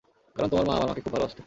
[0.35, 1.39] কারন তোমার মা আমার মাকে খুব ভালোবাসতো।